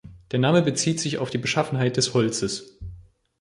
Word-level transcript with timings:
Der 0.31 0.39
Name 0.39 0.63
bezieht 0.63 0.99
sich 0.99 1.19
auf 1.19 1.29
die 1.29 1.37
Beschaffenheit 1.37 1.95
des 1.95 2.15
Holzes. 2.15 2.79